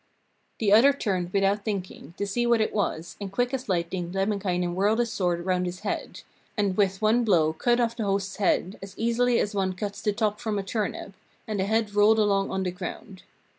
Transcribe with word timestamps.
The 0.57 0.73
other 0.73 0.93
turned 0.93 1.31
without 1.31 1.63
thinking, 1.63 2.15
to 2.17 2.25
see 2.25 2.47
what 2.47 2.59
it 2.59 2.73
was, 2.73 3.17
and 3.21 3.31
quick 3.31 3.53
as 3.53 3.69
lightning 3.69 4.11
Lemminkainen 4.11 4.73
whirled 4.73 4.97
his 4.97 5.11
sword 5.13 5.45
round 5.45 5.67
his 5.67 5.81
head, 5.81 6.21
and 6.57 6.75
with 6.75 7.03
one 7.03 7.23
blow 7.23 7.53
cut 7.53 7.79
off 7.79 7.95
the 7.97 8.03
host's 8.05 8.37
head 8.37 8.79
as 8.81 8.97
easily 8.97 9.39
as 9.39 9.53
one 9.53 9.73
cuts 9.73 10.01
the 10.01 10.11
top 10.11 10.39
from 10.39 10.57
a 10.57 10.63
turnip, 10.63 11.13
and 11.47 11.59
the 11.59 11.65
head 11.65 11.93
rolled 11.93 12.17
along 12.17 12.49
on 12.49 12.63
the 12.63 12.71
ground. 12.71 13.21